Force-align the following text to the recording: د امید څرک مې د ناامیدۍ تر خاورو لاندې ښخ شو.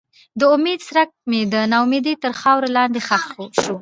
د 0.39 0.41
امید 0.55 0.79
څرک 0.87 1.09
مې 1.29 1.41
د 1.53 1.55
ناامیدۍ 1.71 2.13
تر 2.23 2.31
خاورو 2.41 2.73
لاندې 2.77 2.99
ښخ 3.07 3.23
شو. 3.33 3.43